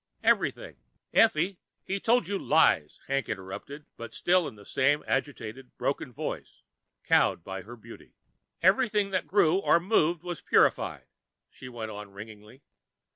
[0.23, 0.77] Everything"
[1.23, 6.63] "Effie, he told you lies!" Hank interrupted, but still in that same agitated, broken voice,
[7.03, 8.15] cowed by her beauty.
[8.63, 11.05] "Everything that grew or moved was purified,"
[11.51, 12.63] she went on ringingly.